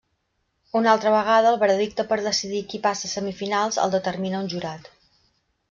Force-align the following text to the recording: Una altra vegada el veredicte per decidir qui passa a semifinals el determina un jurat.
Una 0.79 0.89
altra 0.93 1.11
vegada 1.15 1.51
el 1.55 1.59
veredicte 1.63 2.07
per 2.13 2.17
decidir 2.29 2.63
qui 2.73 2.81
passa 2.87 3.07
a 3.11 3.13
semifinals 3.13 3.79
el 3.87 3.95
determina 3.99 4.43
un 4.47 4.51
jurat. 4.57 4.93